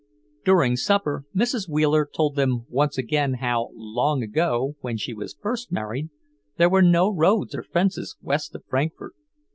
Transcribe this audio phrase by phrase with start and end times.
[0.43, 1.69] During supper Mrs.
[1.69, 6.09] Wheeler told them once again how, long ago when she was first married,
[6.57, 9.13] there were no roads or fences west of Frankfort.